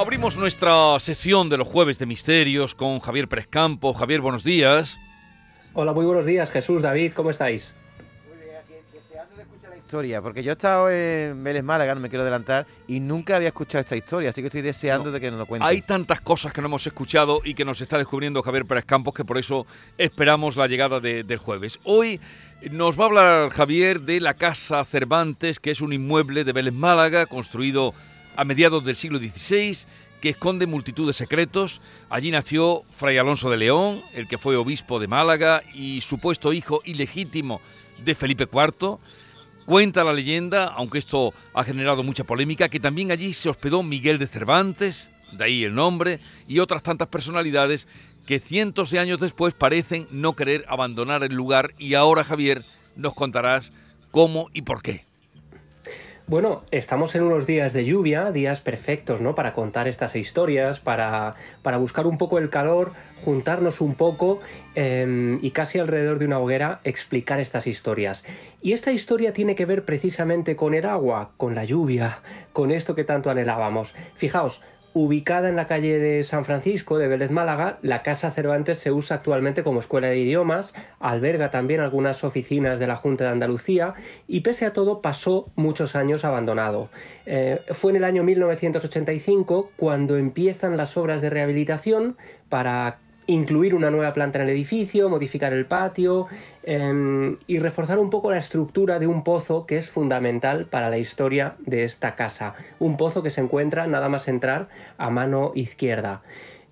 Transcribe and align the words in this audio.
Abrimos 0.00 0.36
nuestra 0.38 0.98
sesión 0.98 1.50
de 1.50 1.58
los 1.58 1.68
jueves 1.68 1.98
de 1.98 2.06
misterios 2.06 2.74
con 2.74 3.00
Javier 3.00 3.28
Pérez 3.28 3.46
Campo. 3.48 3.92
Javier, 3.92 4.20
buenos 4.22 4.42
días. 4.42 4.98
Hola, 5.74 5.92
muy 5.92 6.06
buenos 6.06 6.24
días, 6.24 6.50
Jesús, 6.50 6.80
David, 6.82 7.12
¿cómo 7.14 7.30
estáis? 7.30 7.74
Muy 8.28 8.38
bien, 8.42 8.56
aquí 8.56 8.72
deseando 8.92 9.36
de 9.36 9.42
escuchar 9.42 9.70
la 9.70 9.76
historia, 9.76 10.22
porque 10.22 10.42
yo 10.42 10.50
he 10.50 10.54
estado 10.54 10.90
en 10.90 11.44
Vélez 11.44 11.62
Málaga, 11.62 11.94
no 11.94 12.00
me 12.00 12.08
quiero 12.08 12.22
adelantar, 12.22 12.66
y 12.88 12.98
nunca 12.98 13.36
había 13.36 13.48
escuchado 13.48 13.80
esta 13.80 13.94
historia, 13.94 14.30
así 14.30 14.40
que 14.40 14.46
estoy 14.46 14.62
deseando 14.62 15.12
de 15.12 15.20
que 15.20 15.30
nos 15.30 15.38
lo 15.38 15.46
cuente. 15.46 15.66
Hay 15.66 15.82
tantas 15.82 16.20
cosas 16.22 16.52
que 16.52 16.60
no 16.62 16.66
hemos 16.68 16.86
escuchado 16.86 17.42
y 17.44 17.52
que 17.54 17.64
nos 17.66 17.80
está 17.82 17.98
descubriendo 17.98 18.42
Javier 18.42 18.64
Pérez 18.64 18.86
Campos 18.86 19.12
que 19.14 19.24
por 19.24 19.36
eso 19.38 19.66
esperamos 19.98 20.56
la 20.56 20.66
llegada 20.66 20.98
de- 21.00 21.22
del 21.24 21.38
jueves. 21.38 21.78
Hoy 21.84 22.20
nos 22.70 22.98
va 22.98 23.04
a 23.04 23.06
hablar 23.08 23.50
Javier 23.50 24.00
de 24.00 24.18
la 24.20 24.32
Casa 24.34 24.82
Cervantes, 24.86 25.60
que 25.60 25.70
es 25.70 25.80
un 25.82 25.92
inmueble 25.92 26.42
de 26.44 26.52
Vélez 26.52 26.74
Málaga, 26.74 27.26
construido 27.26 27.92
a 28.40 28.44
mediados 28.46 28.82
del 28.82 28.96
siglo 28.96 29.18
XVI, 29.18 29.76
que 30.22 30.30
esconde 30.30 30.66
multitud 30.66 31.06
de 31.06 31.12
secretos. 31.12 31.82
Allí 32.08 32.30
nació 32.30 32.84
Fray 32.90 33.18
Alonso 33.18 33.50
de 33.50 33.58
León, 33.58 34.00
el 34.14 34.28
que 34.28 34.38
fue 34.38 34.56
obispo 34.56 34.98
de 34.98 35.08
Málaga 35.08 35.62
y 35.74 36.00
supuesto 36.00 36.54
hijo 36.54 36.80
ilegítimo 36.86 37.60
de 38.02 38.14
Felipe 38.14 38.48
IV. 38.50 38.96
Cuenta 39.66 40.04
la 40.04 40.14
leyenda, 40.14 40.64
aunque 40.68 40.96
esto 40.96 41.34
ha 41.52 41.64
generado 41.64 42.02
mucha 42.02 42.24
polémica, 42.24 42.70
que 42.70 42.80
también 42.80 43.12
allí 43.12 43.34
se 43.34 43.50
hospedó 43.50 43.82
Miguel 43.82 44.18
de 44.18 44.26
Cervantes, 44.26 45.10
de 45.32 45.44
ahí 45.44 45.64
el 45.64 45.74
nombre, 45.74 46.18
y 46.48 46.60
otras 46.60 46.82
tantas 46.82 47.08
personalidades 47.08 47.86
que 48.24 48.38
cientos 48.38 48.90
de 48.90 49.00
años 49.00 49.20
después 49.20 49.52
parecen 49.52 50.08
no 50.10 50.34
querer 50.34 50.64
abandonar 50.66 51.24
el 51.24 51.34
lugar 51.34 51.74
y 51.76 51.92
ahora 51.92 52.24
Javier 52.24 52.64
nos 52.96 53.12
contarás 53.12 53.70
cómo 54.10 54.48
y 54.54 54.62
por 54.62 54.80
qué. 54.80 55.09
Bueno, 56.30 56.62
estamos 56.70 57.16
en 57.16 57.24
unos 57.24 57.44
días 57.44 57.72
de 57.72 57.84
lluvia, 57.84 58.30
días 58.30 58.60
perfectos, 58.60 59.20
¿no? 59.20 59.34
Para 59.34 59.52
contar 59.52 59.88
estas 59.88 60.14
historias, 60.14 60.78
para, 60.78 61.34
para 61.62 61.76
buscar 61.76 62.06
un 62.06 62.18
poco 62.18 62.38
el 62.38 62.50
calor, 62.50 62.92
juntarnos 63.24 63.80
un 63.80 63.96
poco 63.96 64.38
eh, 64.76 65.40
y 65.42 65.50
casi 65.50 65.80
alrededor 65.80 66.20
de 66.20 66.26
una 66.26 66.38
hoguera 66.38 66.78
explicar 66.84 67.40
estas 67.40 67.66
historias. 67.66 68.22
Y 68.62 68.74
esta 68.74 68.92
historia 68.92 69.32
tiene 69.32 69.56
que 69.56 69.66
ver 69.66 69.84
precisamente 69.84 70.54
con 70.54 70.74
el 70.74 70.86
agua, 70.86 71.32
con 71.36 71.56
la 71.56 71.64
lluvia, 71.64 72.20
con 72.52 72.70
esto 72.70 72.94
que 72.94 73.02
tanto 73.02 73.28
anhelábamos. 73.28 73.92
Fijaos, 74.14 74.62
ubicada 74.92 75.48
en 75.48 75.56
la 75.56 75.66
calle 75.66 75.98
de 75.98 76.22
San 76.24 76.44
Francisco 76.44 76.98
de 76.98 77.08
Vélez 77.08 77.30
Málaga, 77.30 77.78
la 77.82 78.02
Casa 78.02 78.30
Cervantes 78.30 78.78
se 78.78 78.90
usa 78.90 79.16
actualmente 79.16 79.62
como 79.62 79.80
escuela 79.80 80.08
de 80.08 80.18
idiomas, 80.18 80.74
alberga 80.98 81.50
también 81.50 81.80
algunas 81.80 82.24
oficinas 82.24 82.78
de 82.78 82.86
la 82.86 82.96
Junta 82.96 83.24
de 83.24 83.30
Andalucía 83.30 83.94
y 84.26 84.40
pese 84.40 84.66
a 84.66 84.72
todo 84.72 85.00
pasó 85.00 85.50
muchos 85.54 85.94
años 85.94 86.24
abandonado. 86.24 86.88
Eh, 87.26 87.60
fue 87.72 87.92
en 87.92 87.96
el 87.98 88.04
año 88.04 88.24
1985 88.24 89.70
cuando 89.76 90.16
empiezan 90.16 90.76
las 90.76 90.96
obras 90.96 91.22
de 91.22 91.30
rehabilitación 91.30 92.16
para 92.48 92.98
incluir 93.26 93.74
una 93.74 93.90
nueva 93.90 94.12
planta 94.12 94.38
en 94.38 94.48
el 94.48 94.50
edificio, 94.50 95.08
modificar 95.08 95.52
el 95.52 95.66
patio 95.66 96.26
eh, 96.62 97.36
y 97.46 97.58
reforzar 97.58 97.98
un 97.98 98.10
poco 98.10 98.30
la 98.30 98.38
estructura 98.38 98.98
de 98.98 99.06
un 99.06 99.24
pozo 99.24 99.66
que 99.66 99.76
es 99.76 99.88
fundamental 99.88 100.66
para 100.66 100.90
la 100.90 100.98
historia 100.98 101.54
de 101.58 101.84
esta 101.84 102.16
casa. 102.16 102.54
Un 102.78 102.96
pozo 102.96 103.22
que 103.22 103.30
se 103.30 103.40
encuentra 103.40 103.86
nada 103.86 104.08
más 104.08 104.28
entrar 104.28 104.68
a 104.98 105.10
mano 105.10 105.52
izquierda. 105.54 106.22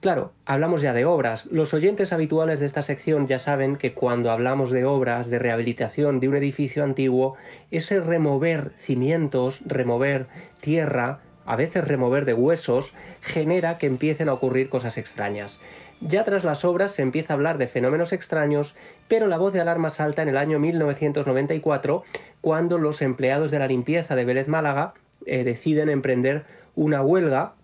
Claro, 0.01 0.31
hablamos 0.47 0.81
ya 0.81 0.93
de 0.93 1.05
obras. 1.05 1.47
Los 1.47 1.75
oyentes 1.75 2.13
habituales 2.13 2.61
de 2.61 2.67
esta 2.67 2.83
sección 2.83 3.27
ya 3.27 3.41
saben 3.41 3.75
que 3.75 3.95
cuando 3.95 4.31
hablamos 4.31 4.71
de 4.71 4.85
obras 4.85 5.29
de 5.29 5.41
rehabilitación 5.41 6.21
de 6.21 6.29
un 6.29 6.37
edificio 6.37 6.85
antiguo, 6.85 7.35
ese 7.73 7.99
remover 7.99 8.71
cimientos, 8.79 9.61
remover 9.67 10.27
tierra, 10.61 11.19
a 11.47 11.57
veces 11.57 11.89
remover 11.89 12.27
de 12.27 12.35
huesos, 12.35 12.95
genera 13.23 13.79
que 13.79 13.87
empiecen 13.87 14.29
a 14.29 14.35
ocurrir 14.35 14.69
cosas 14.69 14.99
extrañas. 14.99 15.59
Ya 16.01 16.25
tras 16.25 16.45
las 16.45 16.65
obras 16.65 16.93
se 16.93 17.03
empieza 17.03 17.33
a 17.33 17.37
hablar 17.37 17.59
de 17.59 17.67
fenómenos 17.67 18.13
extraños, 18.13 18.77
pero 19.09 19.27
la 19.27 19.37
voz 19.37 19.53
de 19.53 19.61
alarma 19.61 19.91
salta 19.91 20.23
en 20.23 20.29
el 20.29 20.37
año 20.37 20.59
1994, 20.59 22.05
cuando 22.41 22.79
los 22.79 23.03
empleados 23.03 23.51
de 23.51 23.59
la 23.59 23.67
limpieza 23.67 24.15
de 24.15 24.25
Vélez 24.25 24.47
Málaga 24.49 24.95
eh, 25.27 25.43
deciden 25.43 25.89
emprender 25.89 26.45
una 26.77 27.03
huelga 27.03 27.55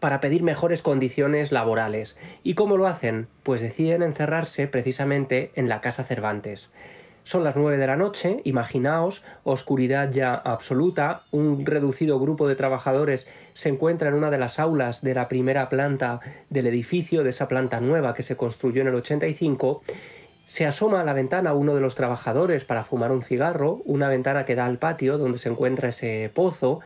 para 0.00 0.20
pedir 0.20 0.42
mejores 0.42 0.82
condiciones 0.82 1.52
laborales. 1.52 2.16
¿Y 2.42 2.54
cómo 2.54 2.76
lo 2.76 2.86
hacen? 2.86 3.28
Pues 3.42 3.60
deciden 3.60 4.02
encerrarse 4.02 4.66
precisamente 4.66 5.50
en 5.54 5.68
la 5.68 5.80
Casa 5.80 6.04
Cervantes. 6.04 6.70
Son 7.26 7.42
las 7.42 7.56
9 7.56 7.76
de 7.76 7.88
la 7.88 7.96
noche, 7.96 8.40
imaginaos, 8.44 9.24
oscuridad 9.42 10.12
ya 10.12 10.36
absoluta, 10.36 11.22
un 11.32 11.66
reducido 11.66 12.20
grupo 12.20 12.46
de 12.46 12.54
trabajadores 12.54 13.26
se 13.52 13.68
encuentra 13.68 14.10
en 14.10 14.14
una 14.14 14.30
de 14.30 14.38
las 14.38 14.60
aulas 14.60 15.02
de 15.02 15.12
la 15.12 15.26
primera 15.26 15.68
planta 15.68 16.20
del 16.50 16.68
edificio, 16.68 17.24
de 17.24 17.30
esa 17.30 17.48
planta 17.48 17.80
nueva 17.80 18.14
que 18.14 18.22
se 18.22 18.36
construyó 18.36 18.82
en 18.82 18.86
el 18.86 18.94
85, 18.94 19.82
se 20.46 20.66
asoma 20.66 21.00
a 21.00 21.04
la 21.04 21.14
ventana 21.14 21.52
uno 21.52 21.74
de 21.74 21.80
los 21.80 21.96
trabajadores 21.96 22.64
para 22.64 22.84
fumar 22.84 23.10
un 23.10 23.24
cigarro, 23.24 23.82
una 23.86 24.08
ventana 24.08 24.44
que 24.44 24.54
da 24.54 24.64
al 24.64 24.78
patio 24.78 25.18
donde 25.18 25.38
se 25.38 25.48
encuentra 25.48 25.88
ese 25.88 26.30
pozo, 26.32 26.78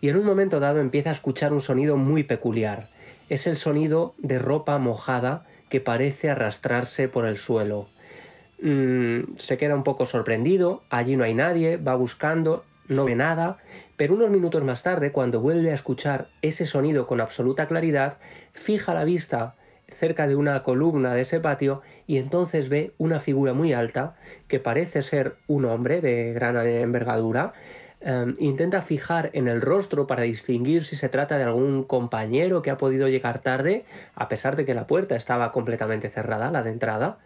y 0.00 0.08
en 0.08 0.16
un 0.16 0.24
momento 0.24 0.58
dado 0.58 0.80
empieza 0.80 1.10
a 1.10 1.12
escuchar 1.12 1.52
un 1.52 1.60
sonido 1.60 1.98
muy 1.98 2.22
peculiar. 2.22 2.86
Es 3.28 3.46
el 3.46 3.56
sonido 3.56 4.14
de 4.16 4.38
ropa 4.38 4.78
mojada 4.78 5.44
que 5.68 5.82
parece 5.82 6.30
arrastrarse 6.30 7.08
por 7.08 7.26
el 7.26 7.36
suelo. 7.36 7.88
Mm, 8.62 9.38
se 9.38 9.58
queda 9.58 9.74
un 9.74 9.82
poco 9.82 10.06
sorprendido, 10.06 10.82
allí 10.88 11.16
no 11.16 11.24
hay 11.24 11.34
nadie, 11.34 11.78
va 11.78 11.96
buscando, 11.96 12.62
no 12.86 13.04
ve 13.04 13.16
nada, 13.16 13.58
pero 13.96 14.14
unos 14.14 14.30
minutos 14.30 14.62
más 14.62 14.84
tarde, 14.84 15.10
cuando 15.10 15.40
vuelve 15.40 15.72
a 15.72 15.74
escuchar 15.74 16.28
ese 16.42 16.64
sonido 16.64 17.08
con 17.08 17.20
absoluta 17.20 17.66
claridad, 17.66 18.18
fija 18.52 18.94
la 18.94 19.02
vista 19.02 19.56
cerca 19.96 20.28
de 20.28 20.36
una 20.36 20.62
columna 20.62 21.12
de 21.12 21.22
ese 21.22 21.40
patio 21.40 21.82
y 22.06 22.18
entonces 22.18 22.68
ve 22.68 22.92
una 22.98 23.18
figura 23.18 23.52
muy 23.52 23.72
alta 23.72 24.14
que 24.46 24.60
parece 24.60 25.02
ser 25.02 25.34
un 25.48 25.64
hombre 25.64 26.00
de 26.00 26.32
gran 26.32 26.56
envergadura. 26.56 27.54
Um, 28.04 28.34
intenta 28.40 28.82
fijar 28.82 29.30
en 29.32 29.46
el 29.46 29.60
rostro 29.60 30.08
para 30.08 30.22
distinguir 30.22 30.84
si 30.84 30.96
se 30.96 31.08
trata 31.08 31.38
de 31.38 31.44
algún 31.44 31.84
compañero 31.84 32.60
que 32.60 32.70
ha 32.70 32.76
podido 32.76 33.06
llegar 33.06 33.40
tarde, 33.40 33.84
a 34.16 34.28
pesar 34.28 34.56
de 34.56 34.64
que 34.64 34.74
la 34.74 34.88
puerta 34.88 35.14
estaba 35.14 35.52
completamente 35.52 36.08
cerrada, 36.08 36.50
la 36.50 36.64
de 36.64 36.70
entrada, 36.70 37.18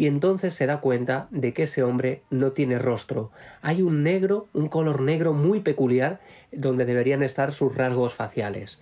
y 0.00 0.06
entonces 0.06 0.54
se 0.54 0.64
da 0.64 0.80
cuenta 0.80 1.28
de 1.30 1.52
que 1.52 1.64
ese 1.64 1.82
hombre 1.82 2.22
no 2.30 2.52
tiene 2.52 2.78
rostro. 2.78 3.30
Hay 3.60 3.82
un 3.82 4.02
negro, 4.02 4.46
un 4.54 4.68
color 4.68 5.02
negro 5.02 5.34
muy 5.34 5.60
peculiar, 5.60 6.20
donde 6.52 6.86
deberían 6.86 7.22
estar 7.22 7.52
sus 7.52 7.76
rasgos 7.76 8.14
faciales. 8.14 8.80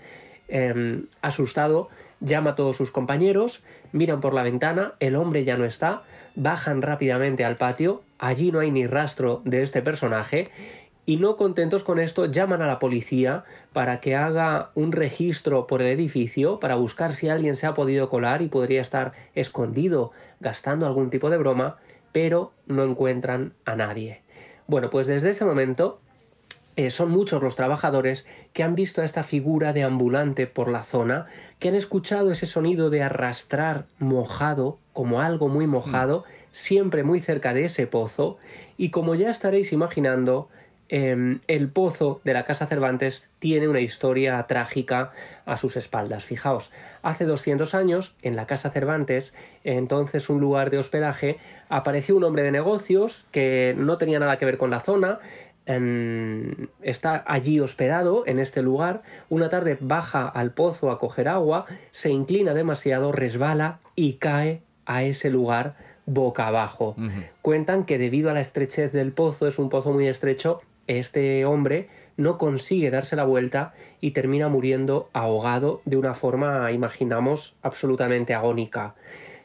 Um, 0.49 1.07
asustado, 1.21 1.89
llama 2.21 2.51
a 2.51 2.55
todos 2.55 2.77
sus 2.77 2.93
compañeros, 2.93 3.65
miran 3.91 4.21
por 4.21 4.33
la 4.33 4.45
ventana, 4.45 4.93
el 5.01 5.17
hombre 5.17 5.43
ya 5.43 5.57
no 5.57 5.65
está, 5.65 6.05
bajan 6.37 6.83
rápidamente 6.83 7.45
al 7.45 7.57
patio, 7.57 8.05
allí 8.21 8.53
no 8.53 8.61
hay 8.61 8.71
ni 8.71 8.87
rastro 8.87 9.43
de 9.45 9.65
este 9.65 9.83
personaje, 9.83 10.53
y 11.05 11.17
no 11.17 11.37
contentos 11.37 11.85
con 11.85 11.99
esto 11.99 12.27
llaman 12.27 12.61
a 12.61 12.67
la 12.67 12.79
policía 12.79 13.43
para 13.73 13.99
que 13.99 14.15
haga 14.15 14.71
un 14.75 14.93
registro 14.93 15.67
por 15.67 15.81
el 15.81 15.89
edificio 15.89 16.61
para 16.61 16.75
buscar 16.75 17.15
si 17.15 17.31
alguien 17.31 17.57
se 17.57 17.67
ha 17.67 17.73
podido 17.73 18.11
colar 18.11 18.43
y 18.43 18.49
podría 18.49 18.83
estar 18.83 19.15
escondido 19.35 20.13
gastando 20.41 20.87
algún 20.87 21.11
tipo 21.11 21.31
de 21.31 21.39
broma, 21.39 21.77
pero 22.13 22.53
no 22.67 22.85
encuentran 22.85 23.55
a 23.65 23.77
nadie. 23.77 24.23
Bueno, 24.67 24.91
pues 24.91 25.07
desde 25.07 25.31
ese 25.31 25.45
momento 25.45 26.01
eh, 26.77 26.91
son 26.91 27.11
muchos 27.11 27.43
los 27.43 27.57
trabajadores 27.57 28.27
que 28.53 28.63
han 28.63 28.75
visto 28.75 29.03
a 29.03 29.05
esta 29.05 29.25
figura 29.25 29.73
de 29.73 29.83
ambulante 29.83 30.47
por 30.47 30.69
la 30.69 30.85
zona, 30.85 31.27
que 31.59 31.69
han 31.69 31.75
escuchado 31.75 32.31
ese 32.31 32.47
sonido 32.47 32.89
de 32.89 33.03
arrastrar 33.03 33.87
mojado, 33.99 34.79
como 34.93 35.21
algo 35.21 35.49
muy 35.49 35.67
mojado, 35.67 36.25
siempre 36.53 37.03
muy 37.03 37.21
cerca 37.21 37.53
de 37.53 37.65
ese 37.65 37.87
pozo, 37.87 38.39
y 38.77 38.91
como 38.91 39.17
ya 39.17 39.31
estaréis 39.31 39.73
imaginando, 39.73 40.51
eh, 40.89 41.39
el 41.47 41.69
pozo 41.69 42.21
de 42.25 42.33
la 42.33 42.45
Casa 42.45 42.67
Cervantes 42.67 43.29
tiene 43.39 43.69
una 43.69 43.81
historia 43.81 44.43
trágica 44.49 45.13
a 45.45 45.57
sus 45.57 45.77
espaldas. 45.77 46.25
Fijaos, 46.25 46.71
hace 47.03 47.25
200 47.25 47.75
años, 47.75 48.15
en 48.23 48.37
la 48.37 48.47
Casa 48.47 48.71
Cervantes, 48.71 49.35
entonces 49.65 50.29
un 50.29 50.41
lugar 50.41 50.71
de 50.71 50.79
hospedaje, 50.79 51.39
apareció 51.69 52.17
un 52.17 52.25
hombre 52.25 52.43
de 52.43 52.53
negocios 52.53 53.27
que 53.33 53.75
no 53.77 53.99
tenía 53.99 54.19
nada 54.19 54.39
que 54.39 54.47
ver 54.47 54.59
con 54.59 54.71
la 54.71 54.81
zona, 54.81 55.19
en, 55.67 56.71
está 56.81 57.23
allí 57.27 57.61
hospedado 57.61 58.25
en 58.27 58.39
este 58.39 58.63
lugar, 58.63 59.03
una 59.29 59.51
tarde 59.51 59.77
baja 59.81 60.27
al 60.27 60.53
pozo 60.53 60.91
a 60.91 60.99
coger 60.99 61.29
agua, 61.29 61.67
se 61.93 62.11
inclina 62.11 62.55
demasiado, 62.55 63.13
resbala 63.13 63.79
y 63.95 64.15
cae 64.15 64.63
a 64.87 65.03
ese 65.03 65.29
lugar 65.29 65.77
boca 66.07 66.47
abajo. 66.47 66.97
Cuentan 67.43 67.85
que 67.85 67.99
debido 67.99 68.31
a 68.31 68.33
la 68.33 68.41
estrechez 68.41 68.93
del 68.93 69.13
pozo, 69.13 69.47
es 69.47 69.59
un 69.59 69.69
pozo 69.69 69.93
muy 69.93 70.09
estrecho, 70.09 70.63
este 70.89 71.45
hombre 71.45 71.89
no 72.17 72.37
consigue 72.37 72.91
darse 72.91 73.15
la 73.15 73.25
vuelta 73.25 73.73
y 74.01 74.11
termina 74.11 74.49
muriendo 74.49 75.09
ahogado 75.13 75.81
de 75.85 75.97
una 75.97 76.15
forma, 76.15 76.73
imaginamos, 76.73 77.55
absolutamente 77.63 78.35
agónica. 78.35 78.95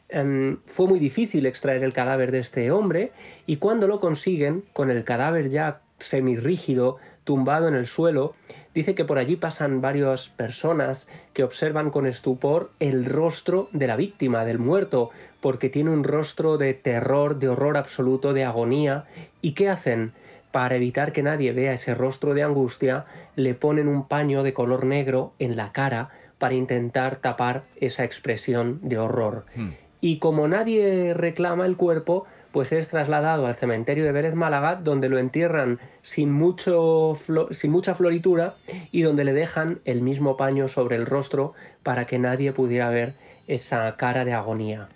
Em, 0.08 0.58
fue 0.66 0.86
muy 0.86 0.98
difícil 0.98 1.46
extraer 1.46 1.82
el 1.84 1.92
cadáver 1.92 2.32
de 2.32 2.40
este 2.40 2.70
hombre 2.70 3.12
y 3.46 3.56
cuando 3.56 3.86
lo 3.86 4.00
consiguen, 4.00 4.64
con 4.72 4.90
el 4.90 5.04
cadáver 5.04 5.50
ya 5.50 5.80
semirrígido, 5.98 6.98
tumbado 7.22 7.68
en 7.68 7.74
el 7.74 7.86
suelo, 7.86 8.34
dice 8.74 8.94
que 8.94 9.04
por 9.04 9.18
allí 9.18 9.36
pasan 9.36 9.80
varias 9.80 10.28
personas 10.28 11.08
que 11.32 11.44
observan 11.44 11.90
con 11.90 12.06
estupor 12.06 12.70
el 12.80 13.04
rostro 13.04 13.68
de 13.72 13.86
la 13.86 13.96
víctima, 13.96 14.44
del 14.44 14.58
muerto, 14.58 15.10
porque 15.40 15.68
tiene 15.68 15.90
un 15.90 16.04
rostro 16.04 16.58
de 16.58 16.74
terror, 16.74 17.38
de 17.38 17.48
horror 17.48 17.76
absoluto, 17.76 18.32
de 18.32 18.44
agonía. 18.44 19.04
¿Y 19.40 19.52
qué 19.52 19.68
hacen? 19.68 20.12
Para 20.54 20.76
evitar 20.76 21.10
que 21.10 21.24
nadie 21.24 21.50
vea 21.50 21.72
ese 21.72 21.96
rostro 21.96 22.32
de 22.32 22.44
angustia, 22.44 23.06
le 23.34 23.54
ponen 23.54 23.88
un 23.88 24.06
paño 24.06 24.44
de 24.44 24.54
color 24.54 24.86
negro 24.86 25.32
en 25.40 25.56
la 25.56 25.72
cara 25.72 26.10
para 26.38 26.54
intentar 26.54 27.16
tapar 27.16 27.64
esa 27.80 28.04
expresión 28.04 28.78
de 28.82 28.96
horror. 28.96 29.46
Hmm. 29.56 29.70
Y 30.00 30.20
como 30.20 30.46
nadie 30.46 31.12
reclama 31.12 31.66
el 31.66 31.76
cuerpo, 31.76 32.26
pues 32.52 32.70
es 32.70 32.86
trasladado 32.86 33.48
al 33.48 33.56
cementerio 33.56 34.04
de 34.04 34.12
Vélez 34.12 34.36
Málaga, 34.36 34.76
donde 34.76 35.08
lo 35.08 35.18
entierran 35.18 35.80
sin, 36.04 36.30
mucho 36.30 37.18
sin 37.50 37.72
mucha 37.72 37.96
floritura 37.96 38.54
y 38.92 39.02
donde 39.02 39.24
le 39.24 39.32
dejan 39.32 39.80
el 39.84 40.02
mismo 40.02 40.36
paño 40.36 40.68
sobre 40.68 40.94
el 40.94 41.06
rostro 41.06 41.54
para 41.82 42.04
que 42.04 42.20
nadie 42.20 42.52
pudiera 42.52 42.90
ver 42.90 43.14
esa 43.48 43.96
cara 43.96 44.24
de 44.24 44.34
agonía. 44.34 44.86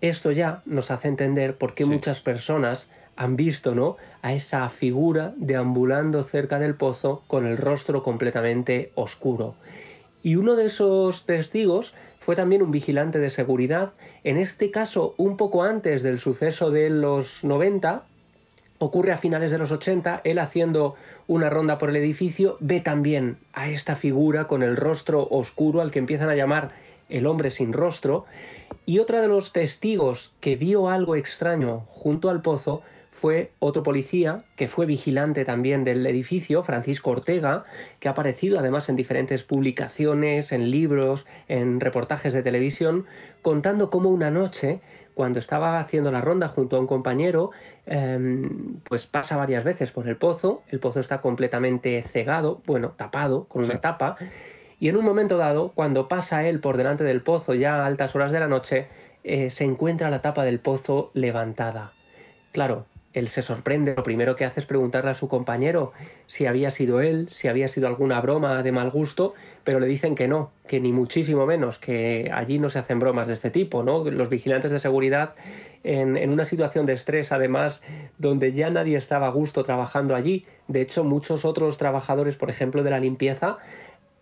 Esto 0.00 0.30
ya 0.30 0.62
nos 0.64 0.92
hace 0.92 1.08
entender 1.08 1.56
por 1.56 1.74
qué 1.74 1.86
muchas 1.86 2.20
personas 2.20 2.86
han 3.16 3.36
visto 3.36 3.74
¿no? 3.74 3.96
a 4.22 4.34
esa 4.34 4.68
figura 4.68 5.32
deambulando 5.36 6.22
cerca 6.22 6.58
del 6.58 6.74
pozo 6.74 7.22
con 7.26 7.46
el 7.46 7.56
rostro 7.56 8.02
completamente 8.02 8.90
oscuro. 8.94 9.54
Y 10.22 10.36
uno 10.36 10.56
de 10.56 10.66
esos 10.66 11.24
testigos 11.24 11.94
fue 12.20 12.36
también 12.36 12.62
un 12.62 12.72
vigilante 12.72 13.18
de 13.18 13.30
seguridad, 13.30 13.92
en 14.24 14.36
este 14.36 14.70
caso 14.70 15.14
un 15.16 15.36
poco 15.36 15.62
antes 15.62 16.02
del 16.02 16.18
suceso 16.18 16.70
de 16.70 16.90
los 16.90 17.44
90, 17.44 18.02
ocurre 18.78 19.12
a 19.12 19.16
finales 19.16 19.50
de 19.50 19.58
los 19.58 19.70
80, 19.70 20.22
él 20.24 20.38
haciendo 20.38 20.96
una 21.28 21.50
ronda 21.50 21.78
por 21.78 21.90
el 21.90 21.96
edificio, 21.96 22.56
ve 22.60 22.80
también 22.80 23.36
a 23.52 23.68
esta 23.70 23.96
figura 23.96 24.46
con 24.46 24.62
el 24.62 24.76
rostro 24.76 25.26
oscuro 25.30 25.80
al 25.80 25.90
que 25.90 26.00
empiezan 26.00 26.28
a 26.28 26.34
llamar 26.34 26.72
el 27.08 27.26
hombre 27.26 27.50
sin 27.50 27.72
rostro, 27.72 28.26
y 28.84 28.98
otra 28.98 29.20
de 29.20 29.28
los 29.28 29.52
testigos 29.52 30.32
que 30.40 30.56
vio 30.56 30.88
algo 30.88 31.14
extraño 31.14 31.84
junto 31.90 32.28
al 32.28 32.42
pozo 32.42 32.82
fue 33.16 33.52
otro 33.60 33.82
policía 33.82 34.44
que 34.56 34.68
fue 34.68 34.84
vigilante 34.84 35.46
también 35.46 35.84
del 35.84 36.06
edificio, 36.06 36.62
Francisco 36.62 37.10
Ortega, 37.12 37.64
que 37.98 38.08
ha 38.08 38.10
aparecido 38.10 38.58
además 38.58 38.90
en 38.90 38.96
diferentes 38.96 39.42
publicaciones, 39.42 40.52
en 40.52 40.70
libros, 40.70 41.24
en 41.48 41.80
reportajes 41.80 42.34
de 42.34 42.42
televisión, 42.42 43.06
contando 43.40 43.88
cómo 43.88 44.10
una 44.10 44.30
noche, 44.30 44.80
cuando 45.14 45.38
estaba 45.38 45.80
haciendo 45.80 46.12
la 46.12 46.20
ronda 46.20 46.48
junto 46.48 46.76
a 46.76 46.80
un 46.80 46.86
compañero, 46.86 47.52
em, 47.86 48.80
pues 48.84 49.06
pasa 49.06 49.38
varias 49.38 49.64
veces 49.64 49.92
por 49.92 50.06
el 50.08 50.16
pozo, 50.16 50.62
el 50.68 50.78
pozo 50.78 51.00
está 51.00 51.22
completamente 51.22 52.02
cegado, 52.02 52.60
bueno, 52.66 52.90
tapado 52.98 53.44
con 53.44 53.64
una 53.64 53.80
tapa, 53.80 54.16
y 54.78 54.90
en 54.90 54.96
un 54.98 55.06
momento 55.06 55.38
dado, 55.38 55.72
cuando 55.74 56.06
pasa 56.06 56.46
él 56.46 56.60
por 56.60 56.76
delante 56.76 57.02
del 57.02 57.22
pozo 57.22 57.54
ya 57.54 57.76
a 57.76 57.86
altas 57.86 58.14
horas 58.14 58.30
de 58.30 58.40
la 58.40 58.48
noche, 58.48 58.88
eh, 59.24 59.48
se 59.48 59.64
encuentra 59.64 60.10
la 60.10 60.20
tapa 60.20 60.44
del 60.44 60.60
pozo 60.60 61.10
levantada. 61.14 61.94
Claro, 62.52 62.84
él 63.16 63.28
se 63.28 63.40
sorprende, 63.40 63.94
lo 63.96 64.02
primero 64.02 64.36
que 64.36 64.44
hace 64.44 64.60
es 64.60 64.66
preguntarle 64.66 65.10
a 65.10 65.14
su 65.14 65.26
compañero 65.26 65.92
si 66.26 66.44
había 66.44 66.70
sido 66.70 67.00
él, 67.00 67.28
si 67.30 67.48
había 67.48 67.66
sido 67.66 67.88
alguna 67.88 68.20
broma 68.20 68.62
de 68.62 68.72
mal 68.72 68.90
gusto, 68.90 69.32
pero 69.64 69.80
le 69.80 69.86
dicen 69.86 70.14
que 70.14 70.28
no, 70.28 70.50
que 70.68 70.80
ni 70.80 70.92
muchísimo 70.92 71.46
menos, 71.46 71.78
que 71.78 72.30
allí 72.30 72.58
no 72.58 72.68
se 72.68 72.78
hacen 72.78 72.98
bromas 72.98 73.28
de 73.28 73.32
este 73.32 73.50
tipo, 73.50 73.82
¿no? 73.82 74.04
Los 74.04 74.28
vigilantes 74.28 74.70
de 74.70 74.78
seguridad 74.80 75.34
en, 75.82 76.18
en 76.18 76.30
una 76.30 76.44
situación 76.44 76.84
de 76.84 76.92
estrés, 76.92 77.32
además, 77.32 77.82
donde 78.18 78.52
ya 78.52 78.68
nadie 78.68 78.98
estaba 78.98 79.28
a 79.28 79.30
gusto 79.30 79.64
trabajando 79.64 80.14
allí, 80.14 80.44
de 80.68 80.82
hecho 80.82 81.02
muchos 81.02 81.46
otros 81.46 81.78
trabajadores, 81.78 82.36
por 82.36 82.50
ejemplo, 82.50 82.82
de 82.82 82.90
la 82.90 83.00
limpieza, 83.00 83.56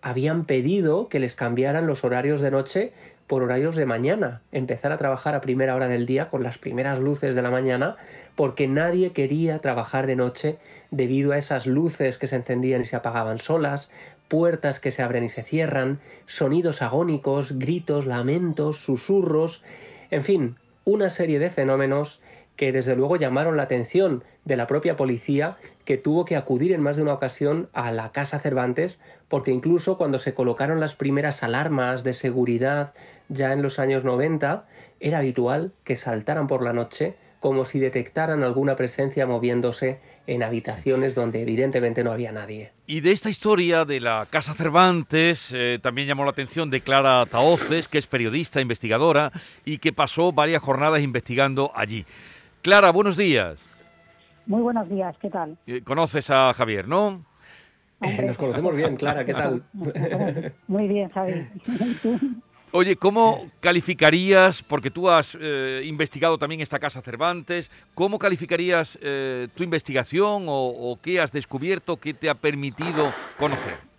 habían 0.02 0.44
pedido 0.44 1.08
que 1.08 1.18
les 1.18 1.34
cambiaran 1.34 1.88
los 1.88 2.04
horarios 2.04 2.40
de 2.40 2.52
noche 2.52 2.92
por 3.26 3.42
horarios 3.42 3.74
de 3.74 3.86
mañana, 3.86 4.42
empezar 4.52 4.92
a 4.92 4.98
trabajar 4.98 5.34
a 5.34 5.40
primera 5.40 5.74
hora 5.74 5.88
del 5.88 6.06
día 6.06 6.28
con 6.28 6.42
las 6.42 6.58
primeras 6.58 7.00
luces 7.00 7.34
de 7.34 7.42
la 7.42 7.50
mañana 7.50 7.96
porque 8.36 8.66
nadie 8.66 9.12
quería 9.12 9.58
trabajar 9.60 10.06
de 10.06 10.16
noche 10.16 10.56
debido 10.90 11.32
a 11.32 11.38
esas 11.38 11.66
luces 11.66 12.18
que 12.18 12.26
se 12.26 12.36
encendían 12.36 12.82
y 12.82 12.84
se 12.84 12.96
apagaban 12.96 13.38
solas, 13.38 13.90
puertas 14.28 14.80
que 14.80 14.90
se 14.90 15.02
abren 15.02 15.24
y 15.24 15.28
se 15.28 15.42
cierran, 15.42 16.00
sonidos 16.26 16.82
agónicos, 16.82 17.58
gritos, 17.58 18.06
lamentos, 18.06 18.78
susurros, 18.78 19.62
en 20.10 20.22
fin, 20.22 20.56
una 20.84 21.10
serie 21.10 21.38
de 21.38 21.50
fenómenos 21.50 22.20
que 22.56 22.72
desde 22.72 22.94
luego 22.94 23.16
llamaron 23.16 23.56
la 23.56 23.64
atención 23.64 24.22
de 24.44 24.56
la 24.56 24.66
propia 24.66 24.96
policía 24.96 25.56
que 25.84 25.96
tuvo 25.96 26.24
que 26.24 26.36
acudir 26.36 26.72
en 26.72 26.82
más 26.82 26.96
de 26.96 27.02
una 27.02 27.14
ocasión 27.14 27.68
a 27.72 27.90
la 27.92 28.12
Casa 28.12 28.38
Cervantes 28.38 29.00
porque 29.28 29.50
incluso 29.50 29.98
cuando 29.98 30.18
se 30.18 30.34
colocaron 30.34 30.80
las 30.80 30.94
primeras 30.94 31.42
alarmas 31.42 32.04
de 32.04 32.12
seguridad 32.12 32.92
ya 33.28 33.52
en 33.52 33.62
los 33.62 33.78
años 33.78 34.04
90 34.04 34.66
era 35.00 35.18
habitual 35.18 35.72
que 35.82 35.96
saltaran 35.96 36.46
por 36.46 36.62
la 36.62 36.72
noche 36.72 37.16
como 37.44 37.66
si 37.66 37.78
detectaran 37.78 38.42
alguna 38.42 38.74
presencia 38.74 39.26
moviéndose 39.26 40.00
en 40.26 40.42
habitaciones 40.42 41.14
donde 41.14 41.42
evidentemente 41.42 42.02
no 42.02 42.10
había 42.10 42.32
nadie. 42.32 42.72
Y 42.86 43.02
de 43.02 43.12
esta 43.12 43.28
historia 43.28 43.84
de 43.84 44.00
la 44.00 44.26
Casa 44.30 44.54
Cervantes 44.54 45.52
eh, 45.54 45.78
también 45.82 46.08
llamó 46.08 46.24
la 46.24 46.30
atención 46.30 46.70
de 46.70 46.80
Clara 46.80 47.26
Taoces, 47.26 47.86
que 47.86 47.98
es 47.98 48.06
periodista, 48.06 48.62
investigadora 48.62 49.30
y 49.66 49.76
que 49.76 49.92
pasó 49.92 50.32
varias 50.32 50.62
jornadas 50.62 51.02
investigando 51.02 51.70
allí. 51.74 52.06
Clara, 52.62 52.90
buenos 52.92 53.18
días. 53.18 53.68
Muy 54.46 54.62
buenos 54.62 54.88
días, 54.88 55.14
¿qué 55.20 55.28
tal? 55.28 55.58
Eh, 55.66 55.82
conoces 55.82 56.30
a 56.30 56.54
Javier, 56.54 56.88
¿no? 56.88 57.26
Nos 58.00 58.38
conocemos 58.38 58.74
bien, 58.74 58.96
Clara, 58.96 59.26
¿qué 59.26 59.34
tal? 59.34 59.62
Muy 60.66 60.88
bien, 60.88 61.10
Javier. 61.10 61.48
Oye, 62.76 62.96
¿cómo 62.96 63.52
calificarías, 63.60 64.60
porque 64.60 64.90
tú 64.90 65.08
has 65.08 65.38
eh, 65.40 65.82
investigado 65.84 66.38
también 66.38 66.60
esta 66.60 66.80
Casa 66.80 67.00
Cervantes, 67.02 67.70
¿cómo 67.94 68.18
calificarías 68.18 68.98
eh, 69.00 69.46
tu 69.54 69.62
investigación 69.62 70.46
o, 70.48 70.98
qué 71.00 71.20
has 71.20 71.30
descubierto, 71.30 71.98
qué 71.98 72.14
te 72.14 72.28
ha 72.28 72.34
permitido 72.34 73.14
conocer? 73.38 73.93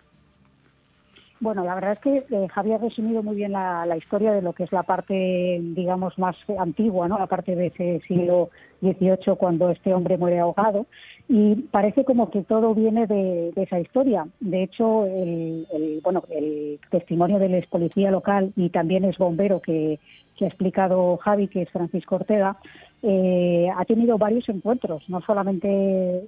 Bueno, 1.38 1.64
la 1.64 1.74
verdad 1.74 1.92
es 1.92 1.98
que 1.98 2.24
eh, 2.34 2.48
Javier 2.48 2.76
ha 2.76 2.84
resumido 2.84 3.22
muy 3.22 3.36
bien 3.36 3.52
la, 3.52 3.96
historia 3.96 4.32
de 4.32 4.40
lo 4.40 4.54
que 4.54 4.64
es 4.64 4.72
la 4.72 4.84
parte, 4.84 5.60
digamos, 5.60 6.18
más 6.18 6.34
antigua, 6.58 7.08
¿no? 7.08 7.18
La 7.18 7.26
parte 7.26 7.54
de 7.54 7.66
ese 7.66 8.00
siglo 8.06 8.48
XVIII 8.80 9.36
cuando 9.38 9.70
este 9.70 9.92
hombre 9.92 10.16
muere 10.16 10.38
ahogado 10.38 10.86
y 11.28 11.56
parece 11.56 12.04
como 12.04 12.30
que 12.30 12.42
todo 12.42 12.74
viene 12.74 13.06
de, 13.06 13.52
esa 13.56 13.78
historia. 13.78 14.26
De 14.40 14.62
hecho, 14.62 15.04
el, 15.04 16.00
bueno, 16.02 16.22
el 16.30 16.78
testimonio 16.90 17.38
del 17.38 17.54
ex 17.54 17.66
policía 17.66 18.10
local 18.10 18.52
y 18.56 18.70
también 18.70 19.04
es 19.04 19.18
bombero 19.18 19.60
que, 19.60 19.98
ha 20.40 20.44
explicado 20.44 21.16
Javi, 21.16 21.48
que 21.48 21.62
es 21.62 21.70
Francisco 21.70 22.16
Ortega, 22.16 22.56
eh, 23.02 23.68
ha 23.76 23.84
tenido 23.84 24.18
varios 24.18 24.48
encuentros, 24.48 25.08
no 25.08 25.20
solamente 25.20 25.68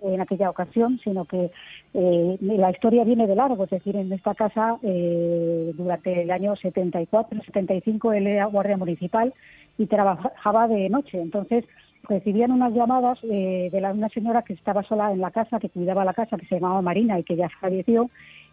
en 0.03 0.21
aquella 0.21 0.51
ocasión, 0.51 1.01
sino 1.03 1.25
que 1.25 1.51
eh, 1.95 2.39
la 2.41 2.71
historia 2.71 3.05
viene 3.05 3.27
de 3.27 3.35
largo, 3.35 3.65
es 3.65 3.71
decir, 3.71 3.97
en 3.97 4.13
esta 4.13 4.35
casa 4.35 4.79
eh, 4.83 5.73
durante 5.77 6.23
el 6.23 6.31
año 6.31 6.55
74, 6.57 7.43
75 7.43 8.13
él 8.13 8.27
era 8.27 8.47
guardia 8.47 8.77
municipal 8.77 9.33
y 9.79 9.87
trabajaba 9.87 10.69
de 10.69 10.89
noche, 10.89 11.21
entonces 11.21 11.65
recibían 12.09 12.53
unas 12.53 12.73
llamadas 12.73 13.19
eh, 13.25 13.69
de 13.71 13.81
la, 13.81 13.93
una 13.93 14.09
señora 14.09 14.43
que 14.43 14.55
estaba 14.55 14.83
sola 14.83 15.13
en 15.13 15.21
la 15.21 15.31
casa, 15.31 15.61
que 15.61 15.69
cuidaba 15.69 16.05
la 16.05 16.15
casa, 16.15 16.37
que 16.37 16.47
se 16.47 16.57
llamaba 16.57 16.83
Marina 16.83 17.19
y 17.19 17.25
que 17.25 17.37
ya 17.37 17.49
falleció, 17.49 18.11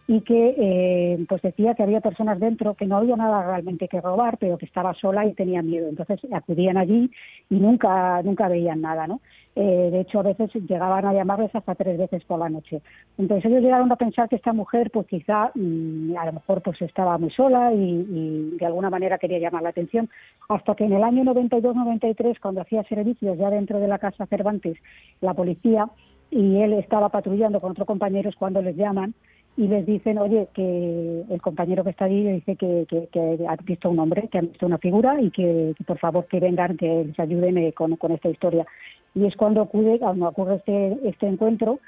y 0.08 0.22
que 0.22 0.56
eh, 0.58 1.26
pues 1.28 1.42
decía 1.42 1.74
que 1.74 1.84
había 1.84 2.00
personas 2.00 2.40
dentro 2.40 2.76
que 2.76 2.86
no 2.86 2.98
había 2.98 3.16
nada 3.16 3.44
realmente 3.44 3.88
que 3.88 4.02
robar, 4.02 4.38
pero 4.38 4.58
que 4.58 4.66
estaba 4.66 4.94
sola 4.94 5.26
y 5.26 5.34
tenía 5.34 5.64
miedo. 5.64 5.90
Entonces 5.90 6.20
acudían 6.32 6.78
allí 6.78 7.10
y 7.50 7.56
nunca 7.56 8.22
nunca 8.22 8.48
veían 8.48 8.82
nada, 8.82 9.08
¿no? 9.08 9.22
Eh, 9.56 9.90
de 9.90 10.02
hecho, 10.02 10.20
a 10.20 10.24
veces 10.24 10.54
llegaban 10.54 11.06
a 11.06 11.14
llamarles 11.14 11.56
hasta 11.56 11.76
tres 11.76 11.98
veces 11.98 12.24
por 12.26 12.38
la 12.40 12.50
noche. 12.50 12.82
Entonces 13.18 13.50
ellos 13.50 13.64
llegaron 13.64 13.90
a 13.92 13.96
pensar 13.96 14.28
que 14.28 14.36
esta 14.36 14.52
mujer, 14.52 14.92
pues 14.92 15.08
quizá 15.08 15.52
mm, 15.56 16.16
a 16.18 16.26
lo 16.26 16.34
mejor 16.34 16.62
pues 16.62 16.82
estaba 16.82 17.18
muy 17.18 17.32
sola 17.32 17.74
y, 17.74 17.78
y, 17.78 18.58
de 18.60 18.66
alguna 18.66 18.90
manera 18.90 19.18
quería 19.18 19.40
llamar 19.40 19.64
la 19.64 19.70
atención, 19.70 20.10
hasta 20.50 20.76
que 20.76 20.84
en 20.84 20.94
el 20.94 21.04
año 21.04 21.24
92-93, 21.24 22.40
cuando 22.42 22.62
hacía 22.62 22.84
servicios 22.84 23.38
ya 23.38 23.50
dentro 23.50 23.80
de 23.80 23.88
la 23.88 23.98
casa 23.98 24.26
Cervantes, 24.28 24.78
la 25.22 25.34
policía 25.34 25.90
y 26.30 26.58
él 26.58 26.74
estaba 26.74 27.10
patrullando 27.10 27.62
con 27.62 27.72
otros 27.72 27.88
compañeros 27.88 28.36
cuando 28.38 28.62
les 28.62 28.76
llaman 28.76 29.14
y 29.58 29.68
les 29.68 29.86
dicen, 29.86 30.18
oye, 30.18 30.50
que 30.54 31.24
el 31.30 31.42
compañero 31.42 31.84
que 31.84 31.92
está 31.92 32.06
allí 32.06 32.24
dice 32.24 32.58
que, 32.58 32.86
que, 32.90 33.48
ha 33.48 33.56
visto 33.64 33.90
un 33.90 34.00
hombre, 34.00 34.28
que 34.30 34.40
ha 34.40 34.42
visto 34.42 34.66
una 34.66 34.78
figura 34.78 35.22
y 35.22 35.32
que, 35.32 35.74
por 35.88 35.98
favor 35.98 36.26
que 36.26 36.42
vengan, 36.42 36.76
que 36.76 37.06
les 37.06 37.20
ayuden 37.20 37.58
eh, 37.58 37.74
con, 37.74 37.96
con, 37.96 38.12
esta 38.12 38.30
historia. 38.30 38.66
Y 39.14 39.26
es 39.26 39.36
cuando 39.38 39.62
acude, 39.62 39.98
cuando 40.00 40.28
ocurre 40.28 40.56
este, 40.56 40.98
este 41.08 41.28
encuentro 41.28 41.80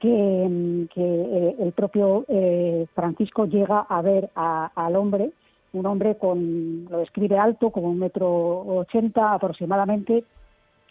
que, 0.00 0.86
que 0.94 1.02
eh, 1.02 1.56
el 1.60 1.72
propio 1.72 2.26
eh, 2.28 2.86
Francisco 2.94 3.46
llega 3.46 3.80
a 3.80 4.02
ver 4.02 4.28
al 4.34 4.96
hombre, 4.96 5.30
un 5.72 5.86
hombre 5.86 6.18
con, 6.18 6.84
lo 6.90 6.98
describe 6.98 7.38
alto, 7.38 7.70
como 7.70 7.88
un 7.88 8.00
metro 8.00 8.28
ochenta 8.66 9.32
aproximadamente, 9.32 10.24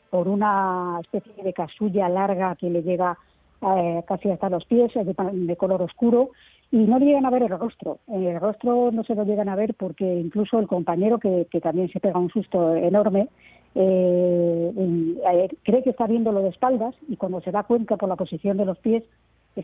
por 0.09 0.27
una 0.27 0.99
especie 1.01 1.43
de 1.43 1.53
casulla 1.53 2.09
larga 2.09 2.55
que 2.55 2.71
le 2.71 2.81
llega 2.81 3.17
eh, 3.63 4.03
casi 4.07 4.29
hasta 4.29 4.49
los 4.49 4.65
pies, 4.65 4.91
de, 4.93 5.55
color 5.55 5.81
oscuro, 5.81 6.31
y 6.71 6.77
no 6.77 6.99
llegan 6.99 7.25
a 7.25 7.29
ver 7.29 7.43
el 7.43 7.49
rostro. 7.49 7.99
El 8.07 8.39
rostro 8.39 8.91
no 8.91 9.03
se 9.03 9.15
lo 9.15 9.23
llegan 9.23 9.49
a 9.49 9.55
ver 9.55 9.73
porque 9.75 10.05
incluso 10.05 10.59
el 10.59 10.67
compañero, 10.67 11.19
que, 11.19 11.47
también 11.61 11.89
se 11.91 11.99
pega 11.99 12.19
un 12.19 12.29
susto 12.29 12.75
enorme, 12.75 13.29
eh, 13.75 15.49
cree 15.63 15.83
que 15.83 15.89
está 15.89 16.07
viéndolo 16.07 16.41
de 16.41 16.49
espaldas 16.49 16.95
y 17.07 17.15
cuando 17.15 17.41
se 17.41 17.51
da 17.51 17.63
cuenta 17.63 17.97
por 17.97 18.09
la 18.09 18.15
posición 18.15 18.57
de 18.57 18.65
los 18.65 18.77
pies, 18.79 19.03